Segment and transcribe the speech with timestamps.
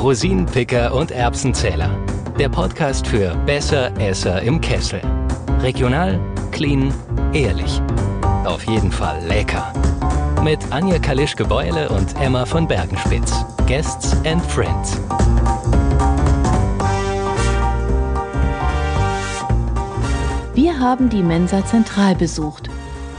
[0.00, 1.90] Rosinenpicker und Erbsenzähler.
[2.38, 5.02] Der Podcast für Besser Esser im Kessel.
[5.60, 6.18] Regional,
[6.52, 6.90] clean,
[7.34, 7.82] ehrlich.
[8.46, 9.70] Auf jeden Fall lecker.
[10.42, 13.44] Mit Anja Kalischke-Beule und Emma von Bergenspitz.
[13.66, 14.98] Guests and Friends.
[20.54, 22.70] Wir haben die Mensa Zentral besucht.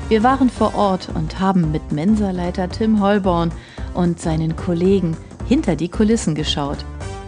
[0.09, 3.51] Wir waren vor Ort und haben mit Mensaleiter Tim Holborn
[3.93, 5.15] und seinen Kollegen
[5.51, 6.77] hinter die Kulissen geschaut.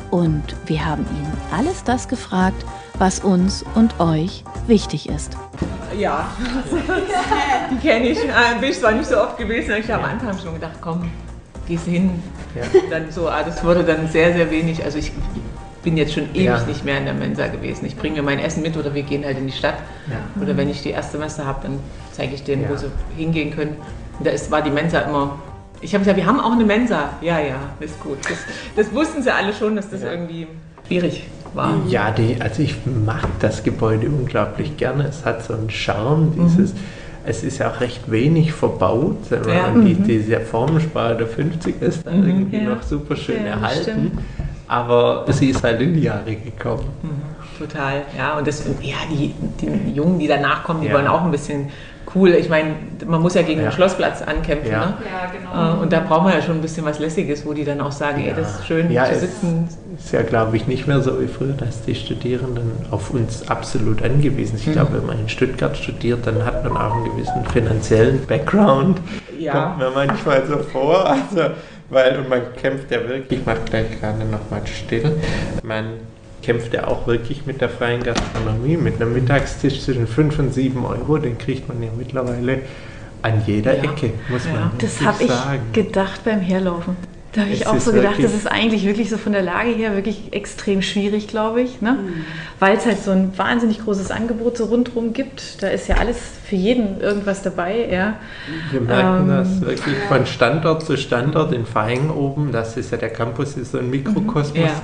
[0.10, 2.64] Und wir haben ihn alles das gefragt,
[2.98, 5.36] was uns und euch wichtig ist.
[6.00, 6.30] Ja,
[7.70, 8.20] die kenne ich.
[8.24, 10.78] Äh, Bin ich zwar nicht so oft gewesen, aber ich habe am Anfang schon gedacht,
[10.80, 11.12] komm,
[11.68, 12.12] gehst hin.
[12.90, 14.82] Dann so, ah, das wurde dann sehr, sehr wenig.
[14.86, 15.12] Also ich
[15.84, 16.64] bin jetzt schon ewig Ja.
[16.66, 17.86] nicht mehr in der Mensa gewesen.
[17.88, 19.76] Ich bringe mir mein Essen mit oder wir gehen halt in die Stadt.
[20.10, 20.42] Ja.
[20.42, 21.78] Oder wenn ich die erste Messe habe, dann
[22.14, 22.88] zeige ich denen, wo sie
[23.18, 23.76] hingehen können.
[24.18, 25.40] Und da ist, war die Mensa immer.
[25.84, 27.10] Ich habe gesagt, wir haben auch eine Mensa.
[27.22, 28.18] Ja, ja, ist gut.
[28.24, 28.38] Das,
[28.86, 30.12] das wussten sie alle schon, dass das Ja.
[30.12, 30.48] irgendwie
[30.88, 31.76] schwierig war.
[31.88, 32.76] Ja, die, also ich
[33.06, 35.04] mag das Gebäude unglaublich gerne.
[35.08, 36.74] Es hat so einen Charme, dieses,
[37.26, 39.18] es ist ja auch recht wenig verbaut.
[39.30, 39.64] Wenn man Ja.
[39.66, 42.76] an die, diese Formensprache der 50 ist da irgendwie Ja.
[42.76, 43.82] noch super schön erhalten.
[43.82, 44.12] stimmt.
[44.68, 46.86] Aber sie ist halt in die Jahre gekommen.
[47.60, 48.38] Total, ja.
[48.38, 50.94] Und das, ja, die, die Jungen, die danach kommen, die Ja.
[50.94, 51.68] wollen auch ein bisschen
[52.16, 52.30] cool.
[52.32, 53.68] Ich meine, man muss ja gegen Ja.
[53.70, 54.72] den Schlossplatz ankämpfen.
[54.72, 54.86] Ja.
[54.86, 55.76] Ne?
[55.78, 57.92] Äh, Und da braucht man ja schon ein bisschen was Lässiges, wo die dann auch
[57.92, 59.68] sagen, ey, das ist schön ja, zu es sitzen.
[59.98, 64.04] ist ja, glaube ich, nicht mehr so wie früher, dass die Studierenden auf uns absolut
[64.04, 64.68] angewiesen sind.
[64.70, 69.00] Ich glaube, wenn man in Stuttgart studiert, dann hat man auch einen gewissen finanziellen Background.
[69.40, 69.52] Ja.
[69.54, 71.06] Kommt mir manchmal so vor.
[71.10, 71.50] Also,
[71.90, 75.12] weil, und man kämpft ja wirklich, ich mache gleich gerade nochmal still,
[75.64, 75.86] man
[76.44, 80.86] kämpft ja auch wirklich mit der freien Gastronomie, mit einem Mittagstisch zwischen 5 und 7
[80.86, 82.60] Euro, den kriegt man ja mittlerweile
[83.22, 83.84] an jeder Ja.
[83.84, 84.72] Ecke, muss man Ja.
[84.78, 86.96] Das wirklich habe ich gedacht beim Herlaufen.
[87.34, 89.72] Da habe ich Es auch so gedacht, das ist eigentlich wirklich so von der Lage
[89.72, 91.82] her wirklich extrem schwierig, glaube ich.
[91.82, 91.98] Ne?
[92.60, 95.64] Weil es halt so ein wahnsinnig großes Angebot so rundherum gibt.
[95.64, 96.18] Da ist ja alles
[96.48, 97.88] für jeden irgendwas dabei.
[97.92, 98.18] Ja.
[98.70, 102.52] Wir merken Ähm, das wirklich von Standort zu Standort in Feing oben.
[102.52, 104.56] Das ist ja der Campus, ist so ein Mikrokosmos.
[104.56, 104.82] Ja.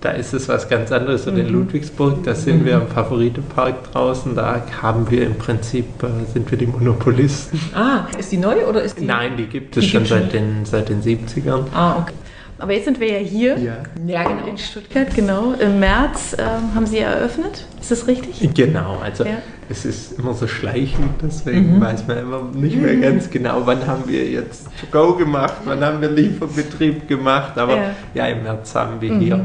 [0.00, 1.26] Da ist es was ganz anderes.
[1.26, 4.34] Und in Ludwigsburg, da sind wir im Favoritenpark draußen.
[4.34, 7.60] Da haben wir im Prinzip, äh, sind wir die Monopolisten.
[7.74, 9.04] Ah, ist die neu oder ist die?
[9.04, 11.64] Nein, die gibt es Die schon gibt's seit den, seit den 70ern.
[11.74, 12.14] Ah, okay.
[12.58, 13.76] Aber jetzt sind wir ja hier Ja.
[14.06, 14.46] Ja, genau.
[14.46, 15.52] in Stuttgart, genau.
[15.58, 17.66] Im März ähm, haben Sie eröffnet.
[17.80, 18.54] Ist das richtig?
[18.54, 19.38] Genau, also Ja.
[19.70, 24.04] es ist immer so schleichend, deswegen weiß man immer nicht mehr ganz genau, wann haben
[24.06, 27.90] wir jetzt To Go gemacht, wann haben wir Lieferbetrieb gemacht, aber Ja.
[28.12, 29.40] ja, im März haben wir hier äh,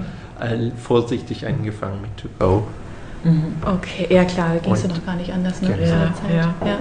[0.77, 2.63] vorsichtig angefangen mit To Go.
[3.65, 5.81] Okay, ja klar, da ging es ja noch gar nicht anders ne, Genau.
[5.81, 6.35] Ja, Zeit.
[6.35, 6.67] ja.
[6.67, 6.77] Ja.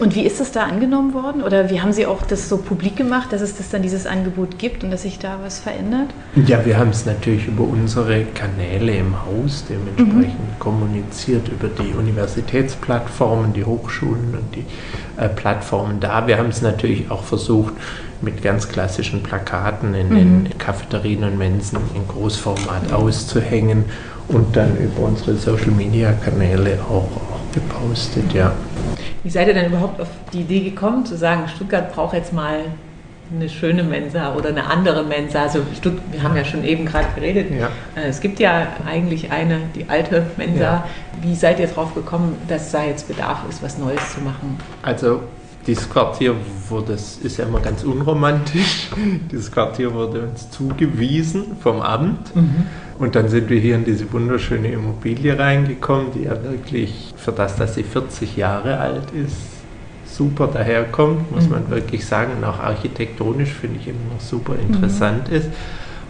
[0.00, 1.42] Und wie ist es da angenommen worden?
[1.42, 4.58] Oder wie haben Sie auch das so publik gemacht, dass es das dann dieses Angebot
[4.58, 6.08] gibt und dass sich da was verändert?
[6.46, 13.52] Ja, wir haben es natürlich über unsere Kanäle im Haus dementsprechend kommuniziert, über die Universitätsplattformen,
[13.52, 14.64] die Hochschulen und die
[15.18, 16.26] äh, Plattformen da.
[16.26, 17.74] Wir haben es natürlich auch versucht,
[18.22, 23.84] mit ganz klassischen Plakaten in den Cafeterien und Mensen in Großformat auszuhängen
[24.28, 28.52] und dann über unsere Social-Media-Kanäle auch, auch gepostet, ja.
[29.22, 32.60] Wie seid ihr denn überhaupt auf die Idee gekommen, zu sagen, Stuttgart braucht jetzt mal
[33.32, 35.42] eine schöne Mensa oder eine andere Mensa?
[35.42, 37.50] Also Stutt wir haben ja schon eben gerade geredet.
[37.50, 37.68] Ja.
[37.94, 40.60] Äh, Es gibt ja eigentlich eine, die alte Mensa.
[40.60, 40.86] Ja.
[41.20, 44.58] Wie seid ihr drauf gekommen, dass da jetzt Bedarf ist, was Neues zu machen?
[44.82, 45.20] Also
[45.70, 46.34] dieses Quartier
[46.68, 48.88] wurde, das ist ja immer ganz unromantisch,
[49.30, 52.32] dieses Quartier wurde uns zugewiesen vom Amt
[52.98, 57.54] und dann sind wir hier in diese wunderschöne Immobilie reingekommen, die ja wirklich für das,
[57.56, 59.36] dass sie 40 Jahre alt ist,
[60.06, 65.28] super daherkommt, muss man wirklich sagen, und auch architektonisch finde ich immer noch super interessant
[65.28, 65.48] ist.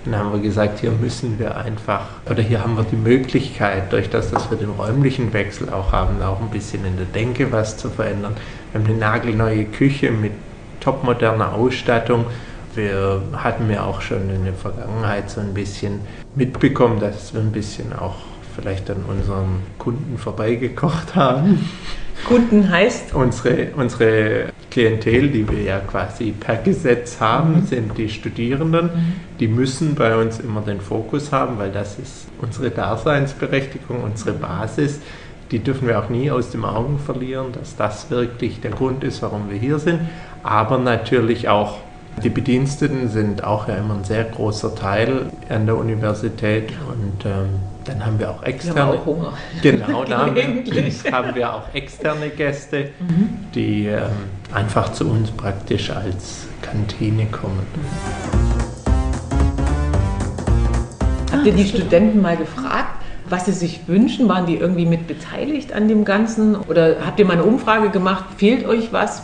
[0.04, 3.92] Und dann haben wir gesagt, hier müssen wir einfach, oder hier haben wir die Möglichkeit,
[3.92, 7.52] durch das, dass wir den räumlichen Wechsel auch haben, auch ein bisschen in der Denke
[7.52, 8.32] was zu verändern.
[8.72, 10.32] Wir haben eine nagelneue Küche mit
[10.78, 12.26] topmoderner Ausstattung.
[12.74, 16.00] Wir hatten ja auch schon in der Vergangenheit so ein bisschen
[16.36, 18.16] mitbekommen, dass wir ein bisschen auch
[18.54, 21.68] vielleicht an unseren Kunden vorbeigekocht haben.
[22.28, 28.90] Kunden heißt, Unsere, unsere Klientel, die wir ja quasi per Gesetz haben, sind die Studierenden.
[29.40, 35.00] Die müssen bei uns immer den Fokus haben, weil das ist unsere Daseinsberechtigung, unsere Basis.
[35.50, 39.20] Die dürfen wir auch nie aus dem Augen verlieren, dass das wirklich der Grund ist,
[39.20, 40.00] warum wir hier sind.
[40.44, 41.78] Aber natürlich auch
[42.22, 47.48] die Bediensteten sind auch ja immer ein sehr großer Teil an der Universität und ähm,
[47.84, 48.92] dann haben wir auch wir haben externe.
[48.92, 49.32] auch Hunger.
[49.62, 50.42] Genau, da haben wir,
[51.12, 52.90] haben wir auch externe Gäste,
[53.54, 54.10] die ähm,
[54.52, 57.66] einfach zu uns praktisch als Kantine kommen.
[61.32, 62.99] Habt ihr die Studenten mal gefragt,
[63.30, 64.28] was sie sich wünschen?
[64.28, 66.56] Waren die irgendwie mit beteiligt an dem Ganzen?
[66.56, 68.24] Oder habt ihr mal eine Umfrage gemacht?
[68.36, 69.22] Fehlt euch was,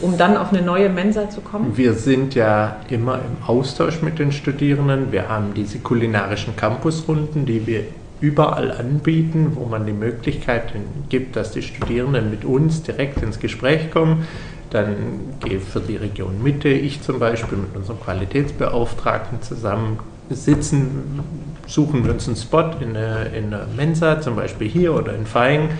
[0.00, 1.76] um dann auf eine neue Mensa zu kommen?
[1.76, 5.12] Wir sind ja immer im Austausch mit den Studierenden.
[5.12, 7.84] Wir haben diese kulinarischen Campusrunden, die wir
[8.20, 10.72] überall anbieten, wo man die Möglichkeit
[11.08, 14.26] gibt, dass die Studierenden mit uns direkt ins Gespräch kommen.
[14.70, 14.94] Dann
[15.40, 19.98] gehe für die Region Mitte ich zum Beispiel mit unserem Qualitätsbeauftragten zusammen
[20.30, 21.20] sitzen,
[21.66, 25.26] suchen wir uns einen Spot in der, in der Mensa, zum Beispiel hier oder in
[25.26, 25.70] Feing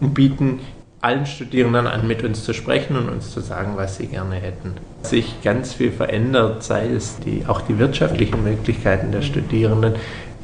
[0.00, 0.60] und bieten
[1.00, 4.74] allen Studierenden an, mit uns zu sprechen und uns zu sagen, was sie gerne hätten.
[5.02, 9.94] Sich ganz viel verändert, sei es die, auch die wirtschaftlichen Möglichkeiten der Studierenden.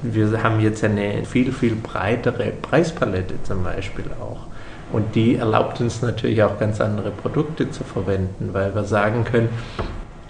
[0.03, 4.47] Wir haben jetzt eine viel, viel breitere Preispalette zum Beispiel auch.
[4.93, 9.49] Und die erlaubt uns natürlich auch ganz andere Produkte zu verwenden, weil wir sagen können,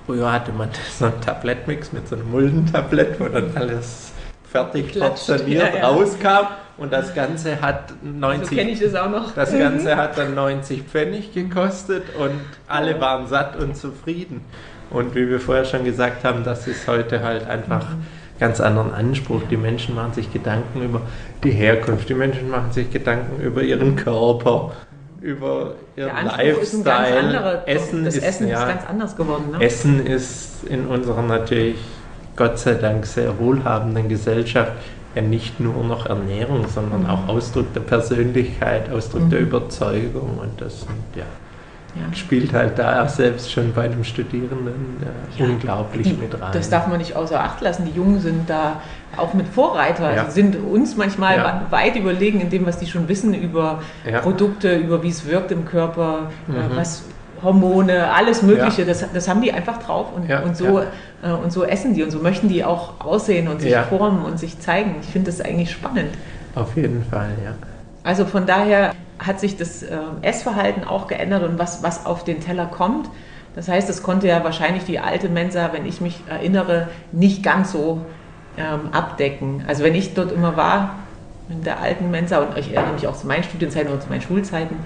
[0.06, 4.12] früher hatte man so einen Tablettmix mit so einem Muldentablett, wo dann alles
[4.50, 5.88] fertig portioniert ja, ja.
[5.88, 6.46] rauskam.
[6.78, 8.48] Und das Ganze hat 90.
[8.48, 9.32] So kenne ich das auch noch.
[9.34, 9.98] Das Ganze mhm.
[9.98, 12.38] hat dann 90 Pfennig gekostet und
[12.68, 14.42] alle waren satt und zufrieden.
[14.90, 18.04] Und wie wir vorher schon gesagt haben, das ist heute halt einfach mhm.
[18.38, 19.42] ganz anderen Anspruch.
[19.50, 21.00] Die Menschen machen sich Gedanken über
[21.42, 24.72] die Herkunft, die Menschen machen sich Gedanken über ihren Körper,
[25.26, 27.18] über ihren Lifestyle.
[27.18, 29.50] Andere, Essen das ist, Essen ja, ist ganz anders geworden.
[29.52, 29.64] Ne?
[29.64, 31.76] Essen ist in unserer natürlich
[32.36, 34.72] Gott sei Dank sehr wohlhabenden Gesellschaft
[35.16, 37.10] ja nicht nur noch Ernährung, sondern mhm.
[37.10, 39.30] auch Ausdruck der Persönlichkeit, Ausdruck mhm.
[39.30, 41.24] der Überzeugung und das sind, ja,
[42.00, 42.14] ja.
[42.16, 44.96] spielt halt da auch selbst schon bei dem Studierenden
[45.36, 46.50] ja, unglaublich die, mit rein.
[46.52, 47.84] Das darf man nicht außer Acht lassen.
[47.86, 48.80] Die Jungen sind da
[49.16, 50.30] auch mit Vorreiter, ja.
[50.30, 53.80] sind uns manchmal weit überlegen in dem, was die schon wissen über
[54.22, 56.76] Produkte, über wie es wirkt im Körper, mhm.
[56.76, 57.04] was
[57.42, 58.88] Hormone, alles Mögliche, ja.
[58.88, 60.86] das, das haben die einfach drauf und, ja, und, so, ja.
[61.22, 64.38] äh, und so essen die und so möchten die auch aussehen und sich formen und
[64.38, 64.96] sich zeigen.
[65.02, 66.10] Ich finde das eigentlich spannend.
[66.54, 67.52] Auf jeden Fall, ja.
[68.02, 72.40] Also von daher hat sich das äh, Essverhalten auch geändert und was, was auf den
[72.40, 73.08] Teller kommt.
[73.54, 77.72] Das heißt, das konnte ja wahrscheinlich die alte Mensa, wenn ich mich erinnere, nicht ganz
[77.72, 78.02] so
[78.58, 79.64] ähm, abdecken.
[79.66, 80.96] Also wenn ich dort immer war,
[81.48, 84.20] in der alten Mensa, und ich erinnere mich auch zu meinen Studienzeiten und zu meinen
[84.20, 84.76] Schulzeiten,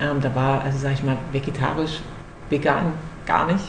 [0.00, 2.00] ähm, da war, also sag ich mal, vegetarisch,
[2.50, 2.92] vegan
[3.26, 3.64] gar nicht.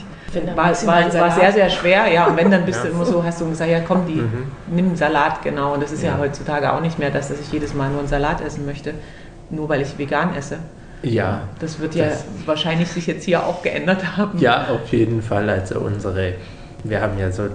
[0.56, 2.25] War, war, war, sehr, sehr schwer, ja.
[2.25, 2.89] Und wenn, dann bist ja.
[2.89, 4.51] du immer so, hast du gesagt, ja komm, die, mhm.
[4.68, 5.75] nimm einen Salat, genau.
[5.75, 6.12] Und das ist ja.
[6.12, 6.18] ja.
[6.18, 8.95] heutzutage auch nicht mehr, dass, dass ich jedes Mal nur einen Salat essen möchte,
[9.56, 10.58] nur weil ich vegan esse.
[11.04, 11.42] Ja.
[11.60, 12.08] Das wird ja
[12.46, 14.40] wahrscheinlich sich jetzt hier auch geändert haben.
[14.40, 15.50] Ja, auf jeden Fall.
[15.50, 16.34] Also unsere,
[16.84, 17.50] wir haben ja so,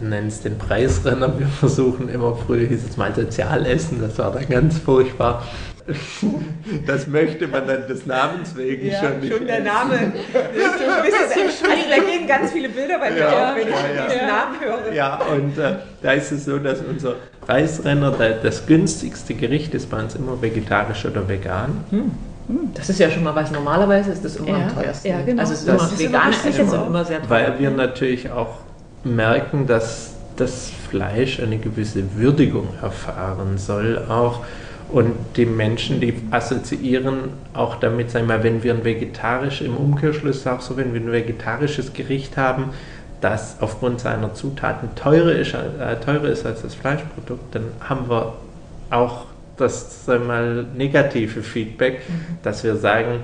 [0.00, 4.32] wir nennen es den Preisrenner, wir versuchen immer, früher hieß es mal Sozialessen, das war
[4.32, 5.42] dann ganz furchtbar.
[6.86, 9.32] Das möchte man dann des Namens wegen ja, schon nicht.
[9.32, 9.92] Schon der Name.
[9.92, 10.12] also
[11.90, 14.94] da gehen ganz viele Bilder bei mir ja, auf, wenn ich ja, diesen Namen höre.
[14.94, 20.00] Ja, und äh, da ist es so, dass unser Preisrenner, das günstigste Gericht ist bei
[20.00, 21.84] uns immer vegetarisch oder vegan.
[21.90, 22.12] Hm.
[22.48, 22.70] hm.
[22.74, 23.50] Das ist ja schon mal was.
[23.50, 25.08] Normalerweise ist das immer ja, am teuersten.
[25.08, 25.42] Ja, genau.
[25.42, 27.30] Also es ist das immer ist vegan, ist immer, immer sehr teuer.
[27.30, 28.63] Weil wir natürlich auch
[29.04, 34.44] merken, dass das Fleisch eine gewisse Würdigung erfahren soll, auch
[34.90, 39.76] und die Menschen, die assoziieren auch damit, sagen wir mal, wenn wir ein vegetarisch, im
[39.76, 42.70] Umkehrschluss auch so, wenn wir ein vegetarisches Gericht haben,
[43.20, 48.34] das aufgrund seiner Zutaten teurer ist, äh, teurer ist als das Fleischprodukt, dann haben wir
[48.90, 52.38] auch das sagen wir mal, negative Feedback, mhm.
[52.42, 53.20] dass wir sagen,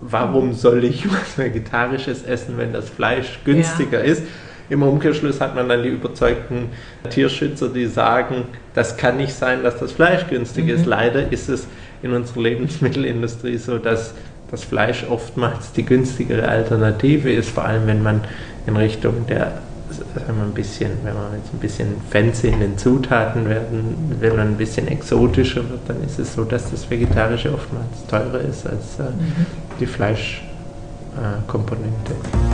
[0.00, 4.12] warum soll ich was Vegetarisches essen, wenn das Fleisch günstiger ja.
[4.12, 4.22] ist?
[4.70, 6.70] Im Umkehrschluss hat man dann die überzeugten
[7.10, 10.70] Tierschützer, die sagen, das kann nicht sein, dass das Fleisch günstig mhm.
[10.70, 10.86] ist.
[10.86, 11.66] Leider ist es
[12.02, 14.14] in unserer Lebensmittelindustrie so, dass
[14.50, 18.22] das Fleisch oftmals die günstigere Alternative ist, vor allem wenn man
[18.66, 19.58] in Richtung der
[19.90, 24.30] sagen wir ein bisschen, wenn man jetzt ein bisschen fancy in den Zutaten werden will
[24.32, 28.66] und ein bisschen exotischer wird, dann ist es so, dass das Vegetarische oftmals teurer ist
[28.66, 29.46] als äh, mhm.
[29.78, 32.12] die Fleischkomponente.
[32.12, 32.53] Äh,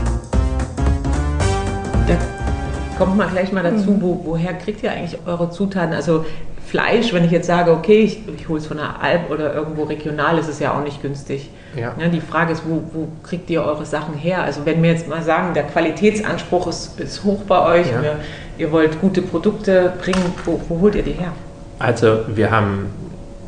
[3.00, 4.02] kommt man gleich mal dazu, mhm.
[4.02, 5.94] wo, woher kriegt ihr eigentlich eure Zutaten?
[5.94, 6.24] Also
[6.66, 9.84] Fleisch, wenn ich jetzt sage, okay, ich, ich hole es von der Alp oder irgendwo
[9.84, 11.50] regional, ist es ja auch nicht günstig.
[11.74, 11.94] Ja.
[11.98, 14.44] Ja, die Frage ist, wo, wo, kriegt ihr eure Sachen her?
[14.44, 18.02] Also wenn wir jetzt mal sagen, der Qualitätsanspruch ist, ist hoch bei euch, ja.
[18.02, 18.16] wir,
[18.58, 21.32] ihr wollt gute Produkte bringen, wo, wo holt ihr die her?
[21.80, 22.86] Also wir haben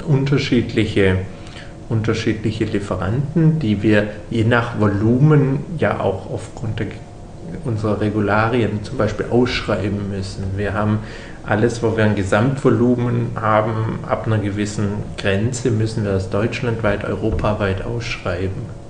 [0.09, 1.19] unterschiedliche
[1.93, 6.87] unterschiedliche Lieferanten, die wir je nach Volumen ja auch aufgrund der
[7.65, 10.45] unsere Regularien zum Beispiel ausschreiben müssen.
[10.57, 11.01] Wir haben
[11.45, 17.85] alles, wo wir ein Gesamtvolumen haben, ab einer gewissen Grenze müssen wir das deutschlandweit, europaweit
[17.85, 18.83] ausschreiben.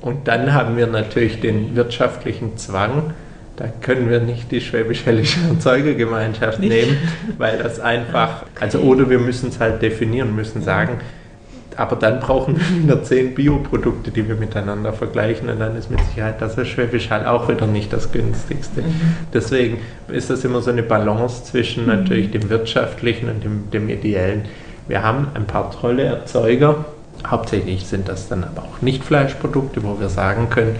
[0.00, 3.12] Und dann haben wir natürlich den wirtschaftlichen Zwang,
[3.56, 6.70] da können wir nicht die schwäbisch-hellische Erzeugergemeinschaft nicht.
[6.70, 6.96] nehmen,
[7.38, 8.50] weil das einfach, okay.
[8.60, 10.98] also oder wir müssen es halt definieren, müssen sagen,
[11.76, 16.00] aber dann brauchen wir wieder zehn Bioprodukte, die wir miteinander vergleichen und dann ist mit
[16.06, 18.82] Sicherheit das Schwäbisch Hall auch wieder nicht das günstigste.
[18.82, 19.16] Mhm.
[19.32, 19.78] Deswegen
[20.08, 21.90] ist das immer so eine Balance zwischen mhm.
[21.90, 24.44] natürlich dem wirtschaftlichen und dem, dem ideellen.
[24.88, 26.84] Wir haben ein paar tolle Erzeuger,
[27.26, 30.76] hauptsächlich sind das dann aber auch nicht Fleischprodukte, wo wir sagen können,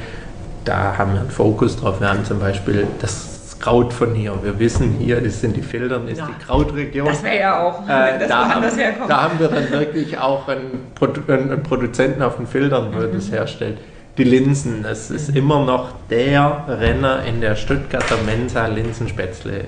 [0.64, 2.00] da haben wir einen Fokus drauf.
[2.00, 3.33] Wir haben zum Beispiel das
[3.64, 4.35] Kraut von hier.
[4.42, 6.26] Wir wissen, hier ist, sind die Feldern, ist ja.
[6.26, 7.06] die Krautregion.
[7.06, 8.62] Das wäre ja auch, äh, da, haben,
[9.09, 13.14] da haben wir dann wirklich auch einen, Produ einen Produzenten auf den Feldern, der mhm.
[13.14, 13.78] das herstellt.
[14.18, 15.37] Die Linsen, es ist mhm.
[15.38, 19.64] immer noch der Renner in der Stuttgarter Mensa Linsenspätzle.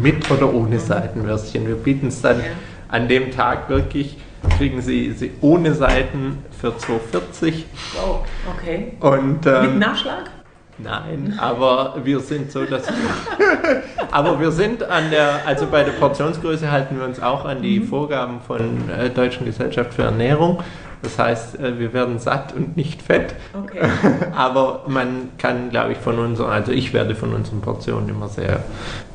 [0.00, 1.66] Mit oder ohne Seitenwürstchen.
[1.66, 2.44] Wir bieten es dann ja.
[2.88, 4.18] an dem Tag wirklich
[4.56, 7.64] kriegen Sie sie ohne Seiten für 2,40.
[7.94, 8.24] Wow,
[8.56, 8.92] okay.
[9.00, 10.30] Und, ähm, Mit Nachschlag?
[10.78, 15.92] Nein, aber wir sind so, dass wir, aber wir sind an der, also bei der
[15.92, 17.88] Portionsgröße halten wir uns auch an die mhm.
[17.88, 20.62] Vorgaben von äh, Deutschen Gesellschaft für Ernährung.
[21.02, 23.34] Das heißt, äh, wir werden satt und nicht fett.
[23.54, 23.80] Okay.
[24.34, 28.64] Aber man kann, glaube ich, von unseren, also ich werde von unseren Portionen immer sehr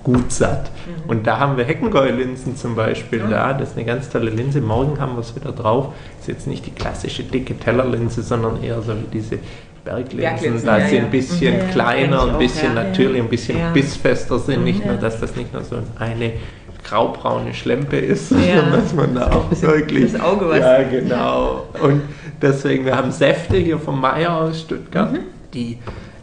[0.04, 0.72] gut satt.
[0.72, 1.10] Mhm.
[1.10, 3.54] Und da haben wir Heckengäu-Linsen zum Beispiel da.
[3.54, 4.62] Das ist eine ganz tolle Linse.
[4.62, 5.94] Morgen haben wir es wieder drauf.
[6.20, 9.40] Ist jetzt nicht die klassische dicke Tellerlinse, sondern eher so diese
[9.84, 14.64] Berglinsen, da sie ein bisschen ja, kleiner, ein bisschen auch, natürlich, ein bisschen bissfester sind.
[14.64, 16.34] Nicht nur, dass das nicht nur so eine
[16.84, 20.12] graubraune Schlempe ist, sondern dass man da auch wirklich.
[20.12, 20.60] Das Auge was.
[20.60, 21.68] Ja, genau.
[21.82, 22.02] Und
[22.42, 25.20] deswegen, wir haben Säfte hier vom Meier aus Stuttgart, mhm.
[25.54, 25.78] die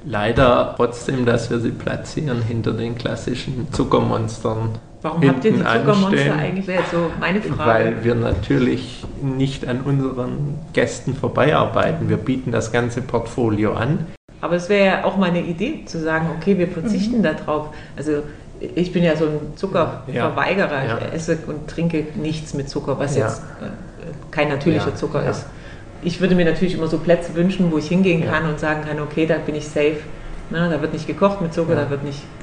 [0.04, 6.34] leider trotzdem, dass wir sie platzieren hinter den klassischen Zuckermonstern Warum habt ihr die Zuckermonster
[6.36, 6.66] eigentlich?
[6.66, 7.70] Wäre jetzt so meine Frage.
[7.70, 12.08] Weil wir natürlich nicht an unseren Gästen vorbeiarbeiten.
[12.08, 14.06] Wir bieten das ganze Portfolio an.
[14.40, 17.22] Aber es wäre ja auch mal eine Idee zu sagen, okay, wir verzichten mhm.
[17.22, 17.68] darauf.
[17.96, 18.22] Also
[18.60, 20.84] ich bin ja so ein Zuckerverweigerer.
[20.84, 20.98] Ja.
[20.98, 23.26] Ich esse und trinke nichts mit Zucker, was ja.
[23.26, 23.66] jetzt äh,
[24.30, 25.46] kein natürlicher Zucker ist.
[26.02, 29.00] Ich würde mir natürlich immer so Plätze wünschen, wo ich hingehen kann und sagen kann,
[29.00, 29.98] okay, da bin ich safe
[30.50, 31.84] Ne, da wird nicht gekocht mit Zucker, ja.
[31.84, 31.98] da,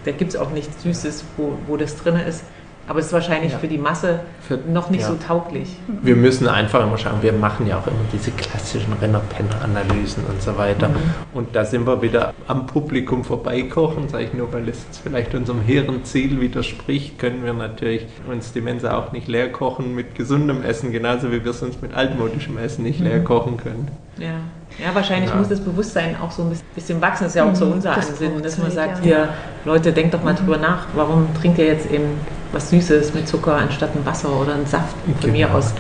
[0.06, 2.44] da gibt es auch nichts Süßes, wo, wo das drin ist.
[2.88, 3.58] Aber es ist wahrscheinlich ja.
[3.58, 5.08] für die Masse für, noch nicht ja.
[5.08, 5.76] so tauglich.
[5.88, 10.56] Wir müssen einfach immer schauen, wir machen ja auch immer diese klassischen Renner-Penner-Analysen und so
[10.56, 10.90] weiter.
[10.90, 10.96] Mhm.
[11.34, 15.62] Und da sind wir wieder am Publikum vorbeikochen, sage ich nur, weil es vielleicht unserem
[15.62, 20.62] hehren Ziel widerspricht, können wir natürlich uns die Mensa auch nicht leer kochen mit gesundem
[20.62, 23.08] Essen, genauso wie wir es uns mit altmodischem Essen nicht mhm.
[23.08, 23.88] leer kochen können.
[24.20, 24.42] Ja.
[24.78, 25.38] Ja, wahrscheinlich ja.
[25.38, 27.26] muss das Bewusstsein auch so ein bisschen wachsen.
[27.26, 27.74] Das ist ja auch so mhm.
[27.74, 29.30] unser das Ansinnen, dass man sagt, hier,
[29.64, 30.38] Leute, denkt doch mal mhm.
[30.38, 32.20] drüber nach, warum trinkt ihr jetzt eben
[32.52, 35.74] was Süßes mit Zucker anstatt ein Wasser oder ein Saft von genau, mir aus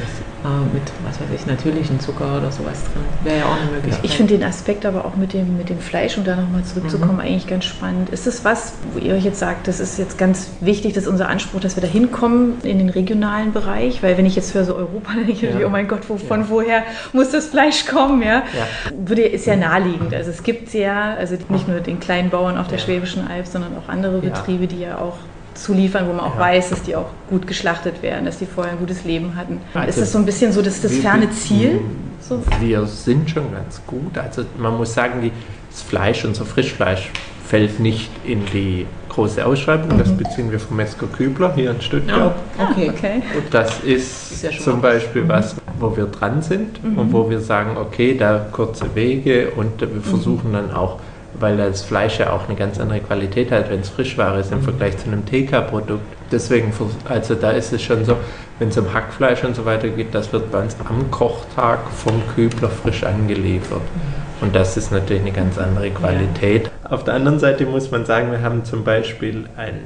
[0.73, 3.03] mit, was weiß ich, natürlichen Zucker oder sowas drin.
[3.23, 4.05] Wäre ja auch eine Möglichkeit.
[4.05, 7.15] Ich finde den Aspekt aber auch mit dem, mit dem Fleisch, um da nochmal zurückzukommen,
[7.15, 7.19] mhm.
[7.21, 8.09] eigentlich ganz spannend.
[8.09, 11.09] Ist das was, wo ihr euch jetzt sagt, das ist jetzt ganz wichtig, das ist
[11.09, 14.03] unser Anspruch, dass wir da hinkommen in den regionalen Bereich?
[14.03, 15.65] Weil wenn ich jetzt höre so Europa, dann denke ich ja.
[15.65, 16.49] oh mein Gott, wo, von ja.
[16.49, 16.83] woher
[17.13, 18.21] muss das Fleisch kommen?
[18.21, 18.43] Ja?
[18.53, 18.67] ja.
[18.93, 20.13] Würde, ist ja naheliegend.
[20.13, 23.71] Also es gibt ja, also nicht nur den kleinen Bauern auf der Schwäbischen Alb, sondern
[23.77, 25.17] auch andere Betriebe, die ja auch
[25.55, 26.41] zu liefern, wo man auch ja.
[26.41, 29.59] weiß, dass die auch gut geschlachtet werden, dass die vorher ein gutes Leben hatten.
[29.74, 31.81] Also ist das so ein bisschen so das, das ferne Ziel?
[32.21, 32.41] So?
[32.59, 34.17] Wir sind schon ganz gut.
[34.17, 35.31] Also man muss sagen,
[35.69, 37.12] das Fleisch, unser Frischfleisch,
[37.45, 39.95] fällt nicht in die große Ausschreibung.
[39.95, 40.00] Mhm.
[40.00, 42.35] Das beziehen wir vom Mesker Kübler hier in Stuttgart.
[42.57, 42.89] Ja, okay.
[42.89, 43.21] okay.
[43.38, 45.29] Und das ist, ist ja zum Beispiel mhm.
[45.29, 46.97] was, wo wir dran sind mhm.
[46.97, 51.00] und wo wir sagen, okay, da kurze Wege und wir versuchen dann auch
[51.39, 54.59] weil das Fleisch ja auch eine ganz andere Qualität hat, wenn es Frischware ist im
[54.59, 54.63] mhm.
[54.63, 56.05] Vergleich zu einem TK-Produkt.
[56.31, 56.73] Deswegen,
[57.05, 58.17] also da ist es schon so,
[58.59, 62.21] wenn es um Hackfleisch und so weiter geht, das wird bei uns am Kochtag vom
[62.35, 63.81] Kübler frisch angeliefert.
[63.81, 64.45] Mhm.
[64.45, 66.69] Und das ist natürlich eine ganz andere Qualität.
[66.83, 66.91] Ja.
[66.91, 69.79] Auf der anderen Seite muss man sagen, wir haben zum Beispiel ein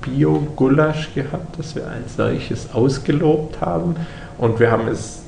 [0.00, 3.96] Bio-Gulasch gehabt, das wir als solches ausgelobt haben.
[4.38, 5.23] Und wir haben es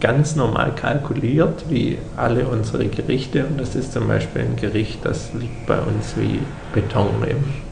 [0.00, 3.44] ganz normal kalkuliert, wie alle unsere Gerichte.
[3.44, 6.40] Und das ist zum Beispiel ein Gericht, das liegt bei uns wie
[6.72, 7.10] Beton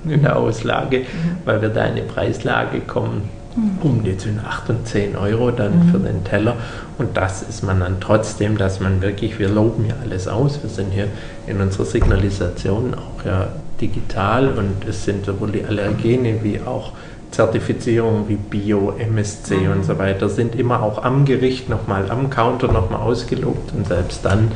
[0.04, 1.06] in der Auslage,
[1.44, 3.78] weil wir da in eine Preislage kommen, mhm.
[3.80, 5.90] um die zwischen 8 und 10 Euro dann mhm.
[5.90, 6.56] für den Teller.
[6.98, 10.62] Und das ist man dann trotzdem, dass man wirklich, wir loben ja alles aus.
[10.62, 11.08] Wir sind hier
[11.46, 13.48] in unserer Signalisation auch ja
[13.80, 16.92] digital und es sind sowohl die Allergene wie auch
[17.30, 19.72] Zertifizierungen wie Bio, MSC mhm.
[19.72, 24.24] und so weiter sind immer auch am Gericht nochmal, am Counter nochmal ausgelobt und selbst
[24.24, 24.50] dann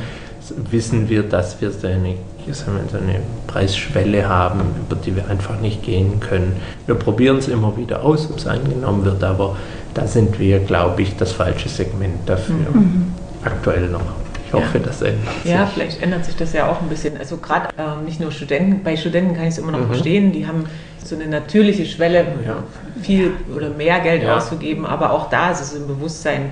[0.71, 2.15] wissen wir, dass wir so eine,
[2.51, 6.57] so eine Preisschwelle haben, über die wir einfach nicht gehen können.
[6.85, 9.55] Wir probieren es immer wieder aus, ob es angenommen wird, aber
[9.93, 12.55] da sind wir, glaube ich, das falsche Segment dafür.
[12.73, 13.13] Mhm.
[13.43, 14.01] Aktuell noch.
[14.47, 15.51] Ich hoffe, das ändert sich.
[15.51, 17.17] Ja, vielleicht ändert sich das ja auch ein bisschen.
[17.17, 19.87] Also gerade ähm, nicht nur Studenten, bei Studenten kann ich es immer noch mhm.
[19.87, 20.65] verstehen, die haben
[21.05, 22.63] so eine natürliche Schwelle, ja.
[23.01, 24.37] viel oder mehr Geld ja.
[24.37, 26.51] auszugeben, aber auch da ist es im Bewusstsein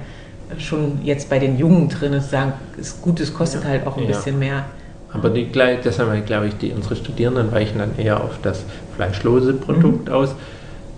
[0.58, 4.08] schon jetzt bei den Jungen drin, zu sagen, ist gut, es kostet halt auch ein
[4.08, 4.66] bisschen mehr.
[5.14, 8.64] Aber die, deshalb glaube ich, die, unsere Studierenden weichen dann eher auf das
[8.96, 10.14] fleischlose Produkt mhm.
[10.14, 10.36] aus.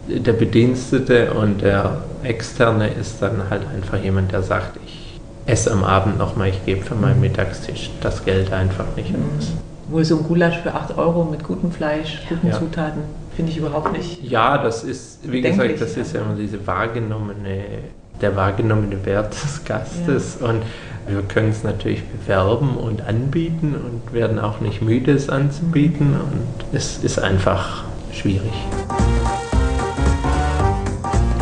[0.08, 5.84] Der Bedienstete und der Externe ist dann halt einfach jemand, der sagt, ich esse am
[5.84, 9.26] Abend nochmal, ich gebe für meinen Mittagstisch das Geld einfach nicht mhm.
[9.38, 9.54] aus.
[9.90, 12.54] Wohl so ein Gulasch für 8 Euro mit gutem Fleisch, guten ja.
[12.54, 13.02] Zutaten,
[13.36, 14.24] finde ich überhaupt nicht.
[14.24, 17.64] Ja, das ist, wie gesagt, das ist ja immer diese wahrgenommene,
[18.22, 20.48] der wahrgenommene Wert des Gastes ja.
[20.48, 20.64] und
[21.08, 26.78] wir können es natürlich bewerben und anbieten und werden auch nicht müde, es anzubieten und
[26.78, 28.54] es ist einfach schwierig.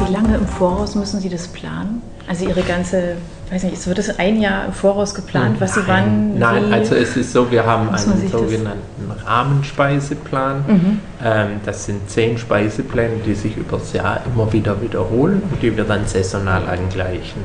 [0.05, 2.00] Wie lange im Voraus müssen Sie das planen?
[2.31, 3.17] Also Ihre ganze,
[3.51, 6.39] weiß nicht, wird es ein Jahr im Voraus geplant, was Sie wann?
[6.39, 10.63] Nein, also es ist so, wir haben einen sogenannten Rahmenspeiseplan.
[10.65, 10.99] Mhm.
[11.21, 15.75] Ähm, das sind zehn Speisepläne, die sich über das Jahr immer wieder wiederholen und die
[15.75, 17.43] wir dann saisonal angleichen.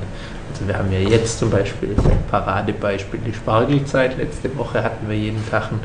[0.52, 4.16] Also wir haben ja jetzt zum Beispiel ein Paradebeispiel die Spargelzeit.
[4.18, 5.80] Letzte Woche hatten wir jeden Tag ein,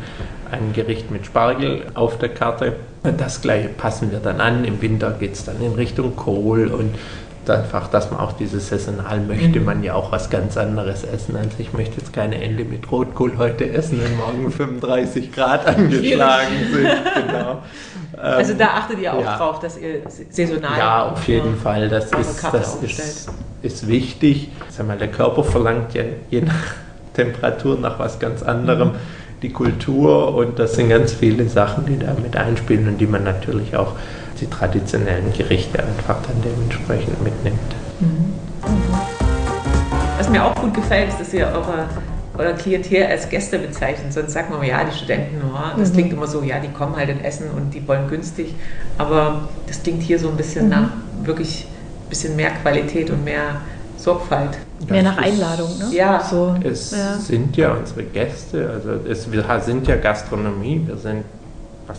[0.51, 2.75] ein Gericht mit Spargel auf der Karte.
[3.17, 4.63] Das gleiche passen wir dann an.
[4.63, 6.93] Im Winter geht es dann in Richtung Kohl und
[7.50, 9.65] einfach, dass man auch dieses Saisonal möchte mhm.
[9.65, 11.36] man ja auch was ganz anderes essen.
[11.36, 16.53] Also ich möchte jetzt keine Ende mit Rotkohl heute essen, wenn morgen 35 Grad angeschlagen
[16.71, 16.89] sind.
[17.27, 17.60] Genau.
[18.17, 19.38] Also da achtet ihr auch ja.
[19.38, 20.77] drauf, dass ihr saisonal.
[20.77, 21.89] Ja, auf jeden Fall.
[21.89, 23.29] Das, ist, das ist,
[23.63, 24.50] ist, wichtig.
[24.69, 26.75] Sag mal, der Körper verlangt ja je nach
[27.13, 28.89] Temperatur nach was ganz anderem.
[28.89, 28.95] Mhm.
[29.41, 33.24] Die Kultur und das sind ganz viele Sachen, die da mit einspielen und die man
[33.24, 33.93] natürlich auch
[34.41, 37.60] die traditionellen Gerichte einfach dann dementsprechend mitnimmt.
[38.00, 38.33] Mhm.
[40.17, 41.86] Was mir auch gut gefällt, ist, dass ihr eure
[42.38, 44.12] oder Klientel als Gäste bezeichnen.
[44.12, 45.93] Sonst sagt man ja, die Studenten, oh, das mhm.
[45.93, 48.55] klingt immer so, ja, die kommen halt in Essen und die wollen günstig.
[48.98, 50.71] Aber das klingt hier so ein bisschen mhm.
[50.71, 50.89] nach
[51.24, 51.67] wirklich
[52.05, 53.62] ein bisschen mehr Qualität und mehr
[53.98, 54.57] Sorgfalt.
[54.89, 55.89] Mehr nach Einladung, ne?
[55.92, 56.24] Ja.
[56.24, 57.18] So, es ja.
[57.18, 61.24] sind ja unsere Gäste, also es, wir sind ja Gastronomie, wir sind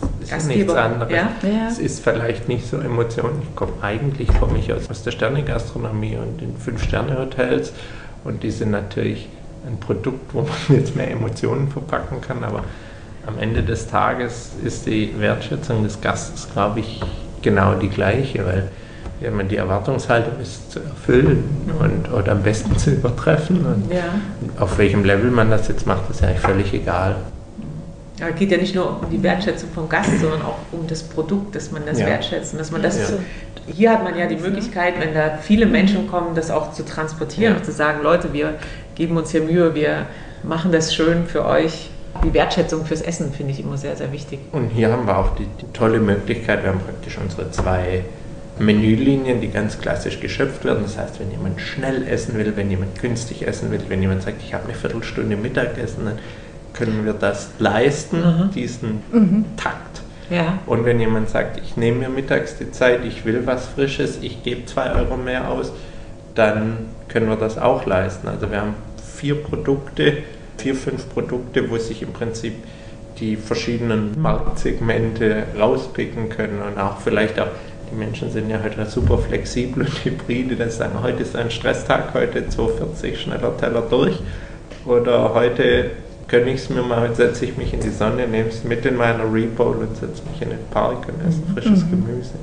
[0.01, 0.57] was ist Gastgeber.
[0.57, 1.11] nichts anderes.
[1.11, 1.31] Ja?
[1.43, 1.67] Ja.
[1.69, 3.41] Es ist vielleicht nicht so Emotionen.
[3.41, 7.73] Ich komme eigentlich komme ich aus, aus der Sterne-Gastronomie und den Fünf-Sterne-Hotels
[8.23, 9.27] und die sind natürlich
[9.67, 12.63] ein Produkt, wo man jetzt mehr Emotionen verpacken kann, aber
[13.25, 17.01] am Ende des Tages ist die Wertschätzung des Gastes, glaube ich,
[17.41, 18.69] genau die gleiche, weil
[19.21, 21.43] ja, man die Erwartungshaltung ist zu erfüllen
[21.79, 23.65] und oder am besten zu übertreffen.
[23.65, 24.03] Und ja.
[24.59, 27.15] auf welchem Level man das jetzt macht, ist ja eigentlich völlig egal.
[28.23, 31.03] Ja, es geht ja nicht nur um die Wertschätzung vom Gast, sondern auch um das
[31.03, 32.05] Produkt, dass man das ja.
[32.05, 33.17] wertschätzt dass man das ja.
[33.67, 37.57] hier hat man ja die Möglichkeit, wenn da viele Menschen kommen, das auch zu transportieren
[37.57, 38.55] und zu sagen, Leute, wir
[38.95, 40.05] geben uns hier Mühe, wir
[40.43, 41.89] machen das schön für euch.
[42.23, 44.39] Die Wertschätzung fürs Essen finde ich immer sehr, sehr wichtig.
[44.53, 48.05] Und hier haben wir auch die, die tolle Möglichkeit, wir haben praktisch unsere zwei
[48.57, 50.83] Menülinien, die ganz klassisch geschöpft werden.
[50.83, 54.41] Das heißt, wenn jemand schnell essen will, wenn jemand günstig essen will, wenn jemand sagt,
[54.43, 56.19] ich habe eine Viertelstunde Mittagessen, dann
[56.73, 58.51] können wir das leisten, mhm.
[58.51, 59.45] diesen mhm.
[59.57, 60.01] Takt.
[60.29, 60.59] Ja.
[60.65, 64.43] Und wenn jemand sagt, ich nehme mir mittags die Zeit, ich will was Frisches, ich
[64.43, 65.71] gebe zwei Euro mehr aus,
[66.35, 68.27] dann können wir das auch leisten.
[68.27, 68.73] Also wir haben
[69.15, 70.17] vier Produkte,
[70.57, 72.53] vier, fünf Produkte, wo sich im Prinzip
[73.19, 77.47] die verschiedenen Marktsegmente rauspicken können und auch vielleicht auch,
[77.91, 82.13] die Menschen sind ja heute super flexibel und hybride, dass sagen, heute ist ein Stresstag,
[82.13, 84.19] heute 2,40 schneller Teller durch
[84.85, 85.91] oder heute
[86.27, 88.95] gönne ich es mir mal, setze ich mich in die Sonne, nehme es mit in
[88.95, 91.53] meiner Rebowl und setze mich in den Park und esse mhm.
[91.53, 92.05] frisches mhm.
[92.05, 92.33] Gemüse.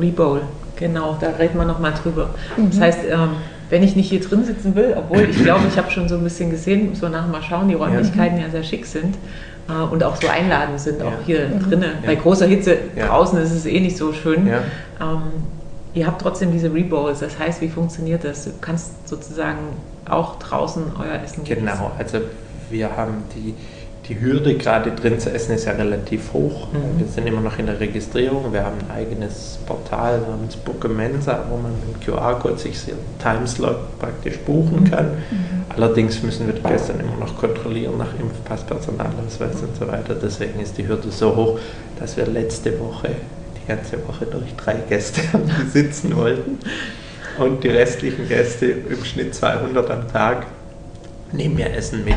[0.00, 0.42] Rebowl,
[0.76, 2.30] genau, da reden wir nochmal drüber.
[2.56, 2.70] Mhm.
[2.70, 3.30] Das heißt, ähm,
[3.70, 6.24] wenn ich nicht hier drin sitzen will, obwohl ich glaube, ich habe schon so ein
[6.24, 9.16] bisschen gesehen, muss man nachher mal schauen, die Räumlichkeiten ja, ja sehr schick sind
[9.68, 11.06] äh, und auch so einladend sind, ja.
[11.06, 11.62] auch hier mhm.
[11.62, 11.90] drinnen.
[12.02, 12.06] Ja.
[12.06, 14.46] Bei großer Hitze draußen ist es eh nicht so schön.
[14.46, 15.22] Ähm,
[15.94, 18.44] ihr habt trotzdem diese Rebowls, das heißt, wie funktioniert das?
[18.44, 19.58] Du kannst sozusagen
[20.08, 21.66] auch draußen euer Essen genießen.
[21.66, 22.18] Genau, also
[22.72, 23.54] wir haben die
[24.08, 26.72] die Hürde, gerade drin zu essen, ist ja relativ hoch.
[26.72, 26.98] Mhm.
[26.98, 28.52] Wir sind immer noch in der Registrierung.
[28.52, 33.98] Wir haben ein eigenes Portal namens Bookemensa, wo man mit dem QR-Code sich den Timeslot
[34.00, 34.90] praktisch buchen mhm.
[34.90, 35.06] kann.
[35.06, 35.64] Mhm.
[35.68, 40.16] Allerdings müssen wir die Gäste dann immer noch kontrollieren nach Impfpass, Personalausweis und so weiter.
[40.20, 41.60] Deswegen ist die Hürde so hoch,
[42.00, 43.10] dass wir letzte Woche,
[43.56, 45.20] die ganze Woche durch drei Gäste
[45.72, 46.58] sitzen wollten.
[47.38, 50.46] Und die restlichen Gäste im Schnitt 200 am Tag
[51.30, 52.16] nehmen wir Essen mit.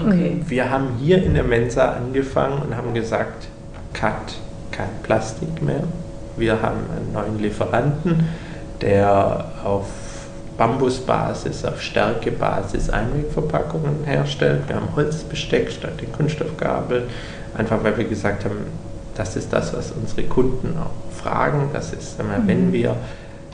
[0.00, 0.40] Okay.
[0.48, 3.48] Wir haben hier in der Mensa angefangen und haben gesagt,
[3.92, 4.34] Cut,
[4.72, 5.84] kein Plastik mehr.
[6.36, 8.28] Wir haben einen neuen Lieferanten,
[8.80, 9.86] der auf
[10.56, 14.62] Bambusbasis, auf Stärkebasis Einwegverpackungen herstellt.
[14.68, 17.04] Wir haben Holzbesteck statt den Kunststoffgabel,
[17.56, 18.56] einfach weil wir gesagt haben,
[19.16, 21.70] das ist das, was unsere Kunden auch fragen.
[21.72, 22.72] Das ist, wenn mhm.
[22.72, 22.96] wir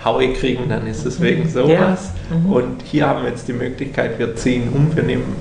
[0.05, 2.12] Haue kriegen, dann ist es wegen sowas.
[2.31, 2.37] Ja.
[2.37, 2.53] Mhm.
[2.53, 5.37] Und hier haben wir jetzt die Möglichkeit, wir ziehen um, wir nehmen,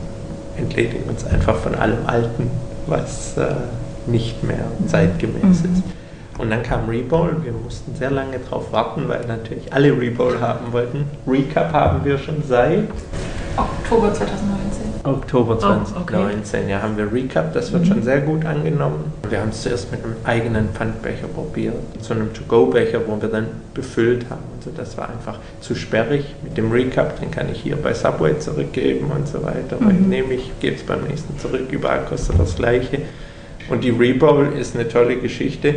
[0.59, 2.49] entledigen uns einfach von allem Alten,
[2.87, 3.55] was äh,
[4.07, 5.73] nicht mehr zeitgemäß mhm.
[5.73, 5.83] ist.
[6.37, 7.35] Und dann kam Rebowl.
[7.43, 11.05] Wir mussten sehr lange darauf warten, weil natürlich alle Rebowl haben wollten.
[11.27, 12.87] Recap haben wir schon seit
[13.57, 14.68] Oktober 2019.
[15.09, 16.71] Oktober 2019, oh, okay.
[16.71, 17.53] ja, haben wir Recap.
[17.53, 17.87] Das wird mhm.
[17.87, 19.11] schon sehr gut angenommen.
[19.29, 23.47] Wir haben es zuerst mit einem eigenen Pfandbecher probiert, so einem To-Go-Becher, wo wir dann
[23.73, 24.43] befüllt haben.
[24.57, 26.25] Also das war einfach zu sperrig.
[26.43, 29.77] Mit dem Recap, den kann ich hier bei Subway zurückgeben und so weiter.
[29.79, 29.85] Mhm.
[29.85, 31.71] Weil nehme ich, gebe es beim nächsten zurück.
[31.71, 32.99] Überall kostet das Gleiche.
[33.69, 35.75] Und die Rebowl ist eine tolle Geschichte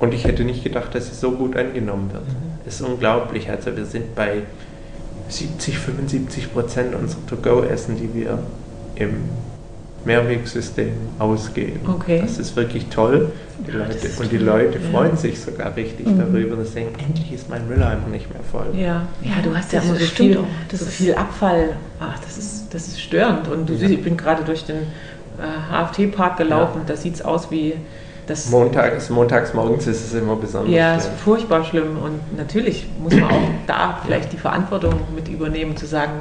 [0.00, 2.24] und ich hätte nicht gedacht, dass sie so gut angenommen wird.
[2.26, 2.68] Mhm.
[2.68, 3.50] Ist unglaublich.
[3.50, 4.42] Also wir sind bei
[5.30, 8.38] 70, 75 Prozent unserer To-Go-Essen, die wir
[8.96, 9.28] im
[10.04, 11.80] Mehrwegsystem ausgeben.
[11.86, 12.20] Okay.
[12.22, 13.32] Das ist wirklich toll.
[13.66, 14.90] Die Leute, und die Leute ja.
[14.90, 16.18] freuen sich sogar richtig mhm.
[16.18, 18.68] darüber, sie denken, endlich ist mein Mülleimer nicht mehr voll.
[18.74, 20.38] Ja, ja du hast ja immer so viel,
[20.72, 21.76] so viel Abfall.
[21.98, 23.48] Ach, das ist, das ist störend.
[23.48, 23.80] Und du ja.
[23.80, 26.80] siehst, ich bin gerade durch den äh, HFT-Park gelaufen.
[26.80, 26.84] Ja.
[26.86, 27.74] Da sieht es aus wie
[28.30, 31.98] das Montags, montags morgens ist es immer besonders ja, ist furchtbar schlimm.
[32.02, 36.12] Und natürlich muss man auch da vielleicht die Verantwortung mit übernehmen, zu sagen,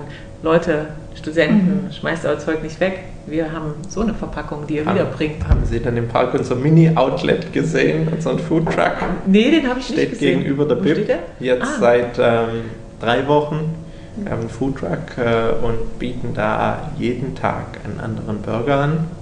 [0.41, 1.91] Leute, Studenten, mhm.
[1.91, 3.03] schmeißt euer Zeug nicht weg.
[3.27, 5.47] Wir haben so eine Verpackung, die ihr haben, wiederbringt.
[5.47, 8.93] Haben Sie dann im Park unser Mini-Outlet gesehen, unseren Foodtruck?
[9.27, 10.39] Nee, den habe ich Steht nicht gesehen.
[10.39, 11.09] gegenüber der BIP.
[11.39, 11.79] Jetzt ah.
[11.79, 13.75] seit ähm, drei Wochen.
[14.15, 19.18] Wir haben einen Foodtruck äh, und bieten da jeden Tag einen anderen Burger an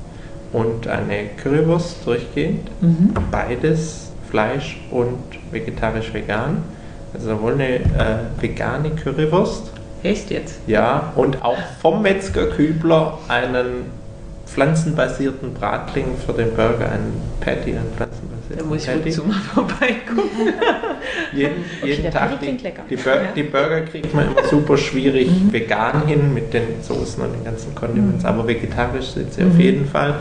[0.54, 2.70] und eine Currywurst durchgehend.
[2.82, 3.14] Mhm.
[3.32, 5.18] Beides Fleisch und
[5.52, 6.64] vegetarisch-vegan.
[7.14, 9.72] Also sowohl eine äh, vegane Currywurst.
[10.04, 10.60] Echt jetzt?
[10.68, 13.86] Ja, und auch vom Metzger Kübler einen
[14.46, 19.22] pflanzenbasierten Bratling für den Burger, einen Patty, einen pflanzenbasierten Da muss ich Patty.
[19.28, 20.54] mal vorbeigucken.
[21.34, 22.40] jeden, okay, jeden Tag.
[22.40, 22.58] Die,
[22.90, 23.22] die, Bur ja.
[23.36, 25.52] die, Burger kriegt man immer super schwierig mhm.
[25.52, 28.30] vegan hin mit den Soßen und den ganzen Condiments, mhm.
[28.30, 29.52] aber vegetarisch sind sie mhm.
[29.52, 30.16] auf jeden Fall.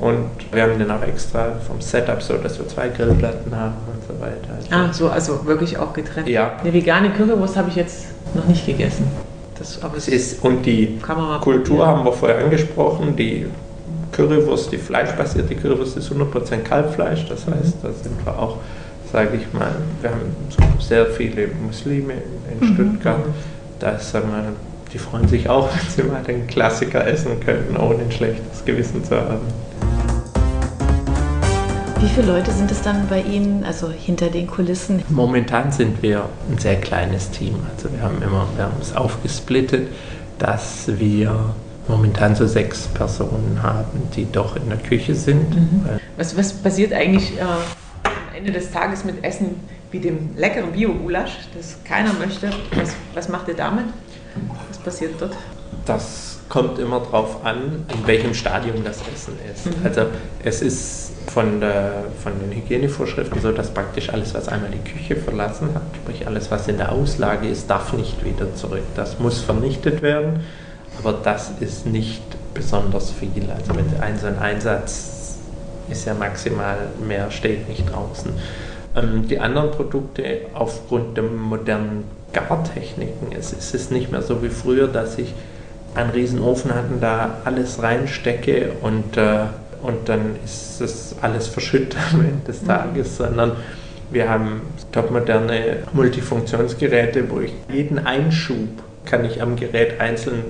[0.00, 4.02] Und wir haben den auch extra vom Setup so, dass wir zwei Grillplatten haben und
[4.06, 4.54] so weiter.
[4.56, 6.28] Also ah, so, also wirklich auch getrennt.
[6.28, 6.56] Ja.
[6.60, 9.06] Eine vegane Currywurst habe ich jetzt noch nicht gegessen.
[9.58, 10.98] Das, aber es ist, und die
[11.40, 13.46] Kultur haben wir vorher angesprochen, die
[14.14, 17.54] Currywurst, die fleischbasierte Currywurst ist 100% Kalbfleisch, das mhm.
[17.54, 18.58] heißt, da sind wir auch,
[19.12, 20.36] sage ich mal, wir haben
[20.80, 22.74] sehr viele Muslime in, in mhm.
[22.74, 23.24] Stuttgart,
[23.80, 24.52] da sagen wir,
[24.92, 29.04] die freuen sich auch, wenn sie mal den Klassiker essen können, ohne ein schlechtes Gewissen
[29.04, 29.40] zu haben.
[32.00, 35.02] Wie viele Leute sind es dann bei Ihnen, also hinter den Kulissen?
[35.08, 37.54] Momentan sind wir ein sehr kleines Team.
[37.74, 39.88] Also wir haben immer, wir haben es aufgesplittet,
[40.38, 41.54] dass wir
[41.88, 45.54] momentan so sechs Personen haben, die doch in der Küche sind.
[45.54, 45.84] Mhm.
[46.16, 49.56] Was, was passiert eigentlich äh, am Ende des Tages mit Essen
[49.90, 52.50] wie dem leckeren Bio-Gulasch, das keiner möchte?
[52.74, 53.86] Was, was macht ihr damit?
[54.68, 55.36] Was passiert dort?
[55.84, 59.66] Das kommt immer darauf an, in welchem Stadium das Essen ist.
[59.66, 59.84] Mhm.
[59.84, 60.06] Also
[60.42, 65.16] es ist von, der, von den Hygienevorschriften so, dass praktisch alles, was einmal die Küche
[65.16, 68.82] verlassen hat, sprich alles, was in der Auslage ist, darf nicht wieder zurück.
[68.94, 70.40] Das muss vernichtet werden,
[70.98, 72.22] aber das ist nicht
[72.54, 73.50] besonders viel.
[73.50, 75.38] Also wenn ein so ein Einsatz
[75.90, 76.76] ist ja maximal
[77.06, 78.32] mehr, steht nicht draußen.
[78.96, 84.48] Ähm, die anderen Produkte aufgrund der modernen Gartechniken ist, ist es nicht mehr so wie
[84.48, 85.34] früher, dass ich
[85.94, 89.46] einen riesen Ofen hatte, da alles reinstecke und äh,
[89.84, 92.66] und dann ist das alles verschüttet am Ende des mhm.
[92.68, 93.52] Tages, sondern
[94.10, 98.68] wir haben topmoderne Multifunktionsgeräte, wo ich jeden Einschub
[99.04, 100.42] kann ich am Gerät einzeln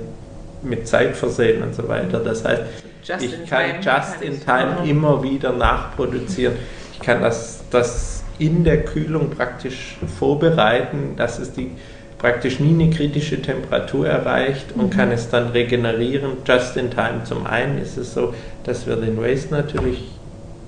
[0.64, 2.20] mit Zeit versehen und so weiter.
[2.20, 2.62] Das heißt,
[3.04, 4.90] just ich kann time, just in time mhm.
[4.90, 6.54] immer wieder nachproduzieren.
[6.92, 11.70] Ich kann das, das in der Kühlung praktisch vorbereiten, dass es die
[12.18, 14.90] praktisch nie eine kritische Temperatur erreicht und mhm.
[14.90, 17.24] kann es dann regenerieren, just in time.
[17.24, 20.04] Zum einen ist es so, dass wir den Waste natürlich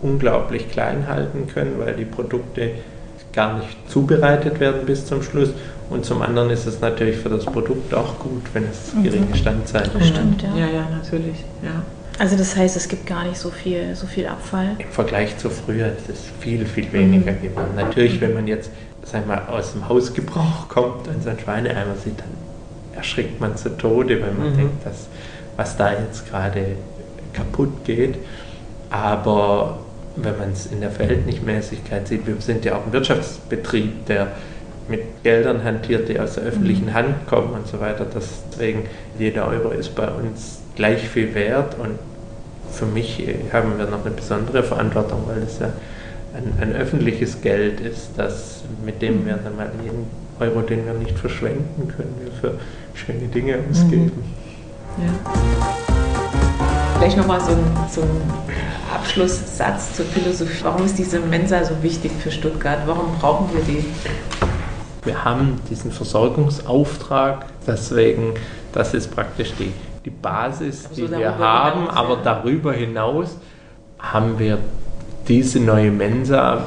[0.03, 2.73] unglaublich klein halten können, weil die Produkte
[3.33, 5.51] gar nicht zubereitet werden bis zum Schluss.
[5.89, 9.05] Und zum anderen ist es natürlich für das Produkt auch gut, wenn es mhm.
[9.05, 10.07] geringe Standzeiten hat.
[10.07, 10.49] Stimmt, ja.
[10.57, 11.45] Ja, ja, natürlich.
[11.63, 11.83] Ja.
[12.19, 14.71] Also das heißt, es gibt gar nicht so viel, so viel Abfall?
[14.79, 17.43] Im Vergleich zu früher ist es viel, viel weniger mhm.
[17.43, 17.71] geworden.
[17.77, 18.71] Natürlich, wenn man jetzt
[19.07, 22.31] sag mal, aus dem Hausgebrauch kommt und so ein Schweineeimer sieht, dann
[22.95, 24.57] erschrickt man zu Tode, wenn man mhm.
[24.57, 25.07] denkt, dass,
[25.57, 26.77] was da jetzt gerade
[27.33, 28.17] kaputt geht.
[28.91, 29.79] Aber
[30.17, 34.33] wenn man es in der Verhältnismäßigkeit sieht, wir sind ja auch ein Wirtschaftsbetrieb, der
[34.89, 38.07] mit Geldern hantiert, die aus der öffentlichen Hand kommen und so weiter.
[38.07, 38.85] Deswegen,
[39.19, 41.99] jeder Euro ist bei uns gleich viel wert und
[42.71, 45.73] für mich äh, haben wir noch eine besondere Verantwortung, weil es ja
[46.35, 50.07] ein, ein öffentliches Geld ist, das, mit dem wir dann mal jeden
[50.39, 52.59] Euro, den wir nicht verschwenden können, wir für
[52.95, 54.13] schöne Dinge ausgeben.
[54.97, 55.05] Mhm.
[55.05, 55.13] Ja.
[56.99, 58.09] Vielleicht nochmal so ein, so ein
[58.95, 60.65] Abschlusssatz zur Philosophie.
[60.65, 62.79] Warum ist diese Mensa so wichtig für Stuttgart?
[62.87, 63.85] Warum brauchen wir die?
[65.07, 68.35] Wir haben diesen Versorgungsauftrag, deswegen,
[68.73, 69.73] das ist praktisch die,
[70.05, 72.21] die Basis, also die wir haben, hinaus, aber ja.
[72.25, 73.37] darüber hinaus
[73.99, 74.59] haben wir
[75.29, 76.65] diese neue Mensa,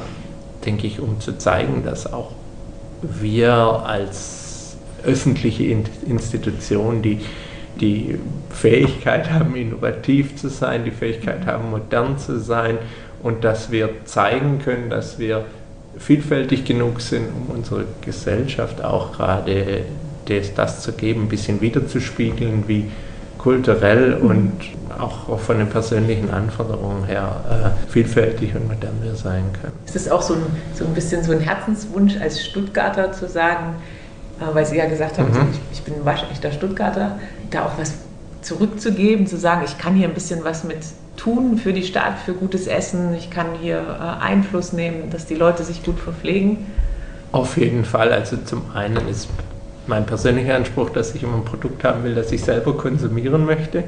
[0.64, 2.32] denke ich, um zu zeigen, dass auch
[3.02, 7.20] wir als öffentliche Institution, die
[7.80, 8.18] die
[8.50, 12.78] Fähigkeit haben, innovativ zu sein, die Fähigkeit haben, modern zu sein
[13.22, 15.44] und dass wir zeigen können, dass wir
[15.98, 19.84] vielfältig genug sind, um unsere Gesellschaft auch gerade
[20.26, 22.90] das, das zu geben, ein bisschen wiederzuspiegeln, wie
[23.38, 24.30] kulturell mhm.
[24.30, 24.52] und
[24.98, 29.72] auch von den persönlichen Anforderungen her äh, vielfältig und modern wir sein können.
[29.86, 30.42] Ist es auch so ein,
[30.74, 33.76] so ein bisschen so ein Herzenswunsch als Stuttgarter zu sagen,
[34.40, 35.48] äh, weil Sie ja gesagt haben, mhm.
[35.52, 37.18] ich, ich bin ein waschechter Stuttgarter,
[37.50, 37.94] da auch was
[38.42, 40.78] zurückzugeben, zu sagen, ich kann hier ein bisschen was mit
[41.20, 45.34] tun für die Stadt, für gutes Essen, ich kann hier äh, Einfluss nehmen, dass die
[45.34, 46.66] Leute sich gut verpflegen?
[47.32, 48.12] Auf jeden Fall.
[48.12, 49.28] Also zum einen ist
[49.86, 53.84] mein persönlicher Anspruch, dass ich immer ein Produkt haben will, das ich selber konsumieren möchte.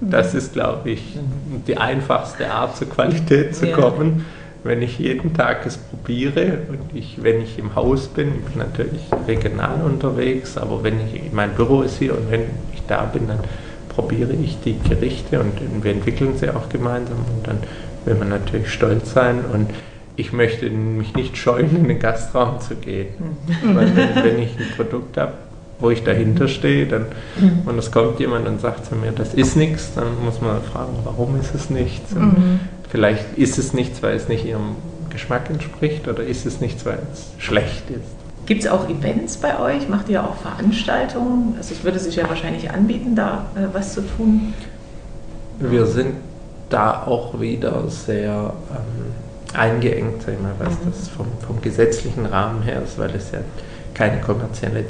[0.00, 1.18] Das ist, glaube ich,
[1.66, 4.24] die einfachste Art zur Qualität zu kommen.
[4.62, 8.58] Wenn ich jeden Tag es probiere und ich, wenn ich im Haus bin, ich bin
[8.58, 13.28] natürlich regional unterwegs, aber wenn ich, mein Büro ist hier und wenn ich da bin,
[13.28, 13.38] dann
[13.98, 17.58] probiere ich die Gerichte und wir entwickeln sie auch gemeinsam und dann
[18.04, 19.70] will man natürlich stolz sein und
[20.14, 23.08] ich möchte mich nicht scheuen, in den Gastraum zu gehen.
[23.18, 23.74] Mhm.
[23.74, 25.32] Weil wenn, wenn ich ein Produkt habe,
[25.80, 27.06] wo ich dahinter stehe, dann,
[27.40, 27.62] mhm.
[27.66, 30.92] und es kommt jemand und sagt zu mir, das ist nichts, dann muss man fragen,
[31.02, 32.14] warum ist es nichts?
[32.14, 32.60] Mhm.
[32.88, 34.76] Vielleicht ist es nichts, weil es nicht ihrem
[35.10, 38.17] Geschmack entspricht oder ist es nichts, weil es schlecht ist.
[38.48, 39.90] Gibt es auch Events bei euch?
[39.90, 41.52] Macht ihr auch Veranstaltungen?
[41.58, 44.54] Also es würde sich ja wahrscheinlich anbieten, da äh, was zu tun.
[45.58, 46.14] Wir sind
[46.70, 49.12] da auch wieder sehr ähm,
[49.52, 50.90] eingeengt, sag ich mal, was mhm.
[50.90, 53.40] das vom, vom, gesetzlichen Rahmen her ist, weil es ja
[53.92, 54.82] keine kommerzielle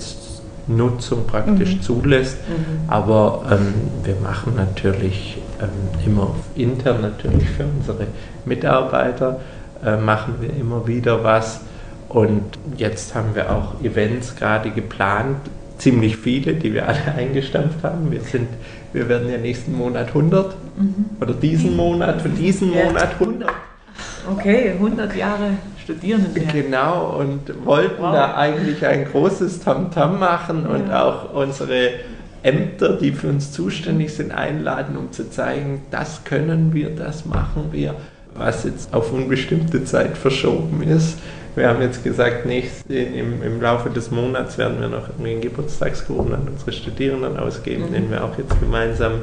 [0.68, 1.82] Nutzung praktisch mhm.
[1.82, 2.36] zulässt.
[2.48, 2.88] Mhm.
[2.88, 8.06] Aber ähm, wir machen natürlich ähm, immer intern natürlich für unsere
[8.44, 9.40] Mitarbeiter,
[9.84, 11.62] äh, machen wir immer wieder was
[12.08, 12.42] und
[12.76, 15.36] jetzt haben wir auch Events gerade geplant,
[15.78, 18.10] ziemlich viele, die wir alle eingestampft haben.
[18.10, 18.48] Wir, sind,
[18.92, 21.04] wir werden ja nächsten Monat 100 mhm.
[21.20, 23.50] oder diesen Monat, für diesen Monat 100.
[24.30, 25.50] Okay, 100 Jahre
[25.82, 26.48] Studierenden.
[26.52, 28.12] Genau, und wollten wow.
[28.12, 30.74] da eigentlich ein großes Tamtam -Tam machen ja.
[30.74, 31.92] und auch unsere
[32.42, 37.68] Ämter, die für uns zuständig sind, einladen, um zu zeigen, das können wir, das machen
[37.72, 37.94] wir,
[38.34, 41.18] was jetzt auf unbestimmte Zeit verschoben ist.
[41.54, 46.34] Wir haben jetzt gesagt, nächst, im, im Laufe des Monats werden wir noch einen Geburtstagskuchen
[46.34, 47.92] an unsere Studierenden ausgeben, mhm.
[47.92, 49.22] den wir auch jetzt gemeinsam,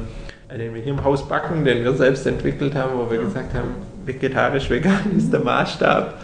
[0.50, 3.70] den wir hier im Haus backen, den wir selbst entwickelt haben, wo wir gesagt haben,
[4.04, 6.14] vegetarisch-vegan ist der Maßstab.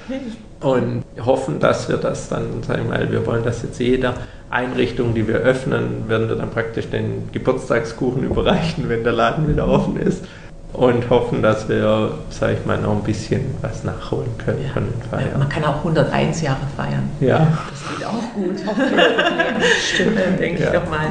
[0.61, 4.15] Und hoffen, dass wir das dann, sagen wir mal, wir wollen das jetzt jeder
[4.49, 9.67] Einrichtung, die wir öffnen, werden wir dann praktisch den Geburtstagskuchen überreichen, wenn der Laden wieder
[9.67, 10.25] offen ist
[10.73, 14.73] und hoffen, dass wir, sag ich mal, noch ein bisschen was nachholen können ja.
[14.73, 15.29] von den Feiern.
[15.33, 17.11] Ja, man kann auch 101 Jahre feiern.
[17.21, 17.47] Ja.
[17.71, 18.57] Das geht auch gut.
[19.93, 20.69] Stimmt, denke ja.
[20.69, 21.07] ich doch mal.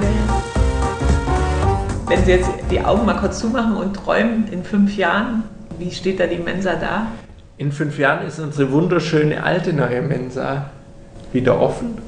[2.08, 5.44] Wenn Sie jetzt die Augen mal kurz zumachen und träumen in fünf Jahren,
[5.78, 7.08] wie steht da die Mensa da?
[7.58, 10.72] In fünf Jahren ist unsere wunderschöne alte neue Mensa
[11.32, 12.00] wieder offen.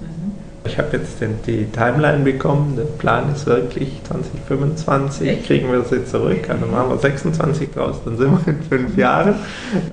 [0.73, 2.75] Ich habe jetzt den, die Timeline bekommen.
[2.75, 5.45] Der Plan ist wirklich 2025 Echt?
[5.45, 6.49] kriegen wir sie zurück.
[6.49, 9.35] Also machen wir 26 draus, dann sind wir in fünf Jahren.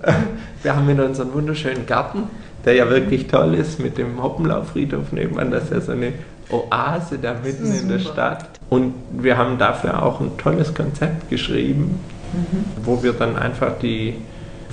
[0.62, 2.25] Wir haben wieder unseren wunderschönen Garten,
[2.66, 5.51] der ja wirklich toll ist mit dem Hoppenlauffriedhof nebenan.
[5.51, 6.12] Das ist ja so eine
[6.51, 8.45] Oase da mitten in der Stadt.
[8.69, 12.01] Und wir haben dafür auch ein tolles Konzept geschrieben,
[12.35, 12.85] mhm.
[12.85, 14.16] wo wir dann einfach die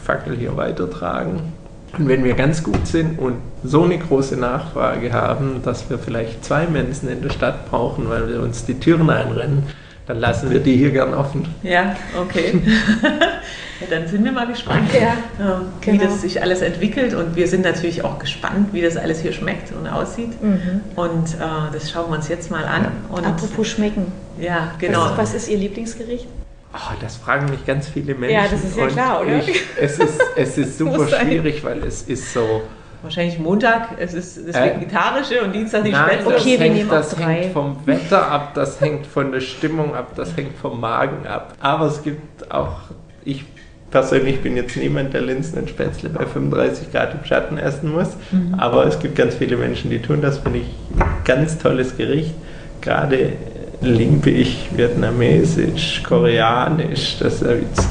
[0.03, 1.53] Fackel hier weitertragen
[1.97, 6.43] und wenn wir ganz gut sind und so eine große Nachfrage haben, dass wir vielleicht
[6.43, 9.63] zwei Menschen in der Stadt brauchen, weil wir uns die Türen einrennen,
[10.05, 11.45] dann lassen wir die hier gern offen.
[11.63, 12.61] Ja, okay.
[13.03, 16.03] ja, dann sind wir mal gespannt, ja, ähm, wie genau.
[16.05, 17.13] das sich alles entwickelt.
[17.13, 20.41] Und wir sind natürlich auch gespannt, wie das alles hier schmeckt und aussieht.
[20.41, 20.81] Mhm.
[20.95, 22.87] Und äh, das schauen wir uns jetzt mal an.
[23.09, 24.13] Und Apropos schmecken.
[24.39, 25.01] Ja, genau.
[25.01, 26.27] Was, was ist Ihr Lieblingsgericht?
[26.73, 28.35] Oh, das fragen mich ganz viele Menschen.
[28.35, 29.37] Ja, das ist ja klar, oder?
[29.37, 32.61] Ich, es, ist, es ist super schwierig, weil es ist so,
[33.01, 36.35] wahrscheinlich Montag, es ist das äh, Vegetarische und Dienstag die Nein, Spätzle.
[36.35, 37.33] Okay, wir nehmen das drei.
[37.33, 41.53] hängt vom Wetter ab, das hängt von der Stimmung ab, das hängt vom Magen ab.
[41.59, 42.81] Aber es gibt auch,
[43.23, 43.45] ich
[43.91, 48.09] persönlich bin jetzt niemand, der Linsen und Spätzle bei 35 Grad im Schatten essen muss.
[48.31, 48.55] Mhm.
[48.57, 50.39] Aber es gibt ganz viele Menschen, die tun das.
[50.39, 50.67] Finde ich
[50.99, 52.33] ein ganz tolles Gericht.
[52.81, 53.33] Gerade
[53.81, 57.17] liebe ich vietnamesisch, koreanisch.
[57.19, 57.87] Das ist jetzt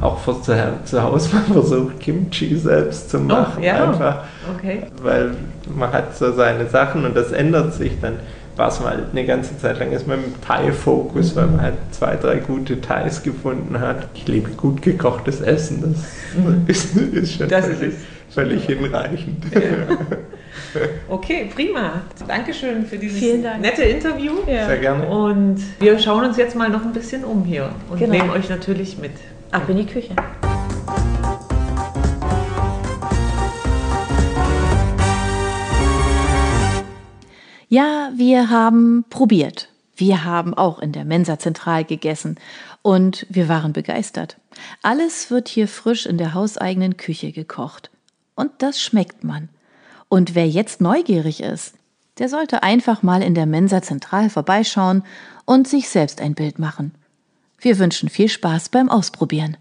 [0.00, 3.58] auch für zu, zu Hause mal versucht, Kimchi selbst zu oh, machen.
[3.58, 3.84] Oh, ja.
[3.84, 4.24] Einfach,
[4.56, 4.82] okay.
[5.02, 5.32] weil
[5.74, 8.14] man hat so seine Sachen und das ändert sich dann
[8.56, 12.16] war es mal eine ganze Zeit lang ist man im Thai-Fokus, weil man halt zwei,
[12.16, 14.08] drei gute Thais gefunden hat.
[14.12, 16.64] Ich liebe gut gekochtes Essen, das mhm.
[16.66, 19.44] ist, ist, schon das völlig, ist völlig hinreichend.
[19.54, 19.60] Ja.
[21.08, 22.02] Okay, prima.
[22.26, 23.20] Dankeschön für dieses
[23.60, 24.32] nette Interview.
[24.46, 24.66] Ja.
[24.66, 25.06] Sehr gerne.
[25.08, 28.12] Und wir schauen uns jetzt mal noch ein bisschen um hier und genau.
[28.12, 29.12] nehmen euch natürlich mit.
[29.50, 30.14] Ab in die Küche.
[37.68, 39.68] Ja, wir haben probiert.
[39.96, 42.36] Wir haben auch in der Mensa Zentral gegessen
[42.82, 44.38] und wir waren begeistert.
[44.82, 47.90] Alles wird hier frisch in der hauseigenen Küche gekocht.
[48.34, 49.50] Und das schmeckt man.
[50.10, 51.74] Und wer jetzt neugierig ist,
[52.18, 55.04] der sollte einfach mal in der Mensa Zentral vorbeischauen
[55.46, 56.92] und sich selbst ein Bild machen.
[57.60, 59.56] Wir wünschen viel Spaß beim Ausprobieren.